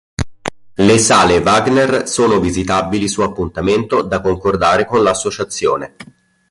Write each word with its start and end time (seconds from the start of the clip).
Le 0.73 0.97
Sale 0.97 1.37
Wagner 1.41 2.07
sono 2.07 2.39
visitabili 2.39 3.07
su 3.07 3.21
appuntamento 3.21 4.01
da 4.01 4.19
concordare 4.19 4.87
con 4.87 5.03
l'Associazione. 5.03 5.95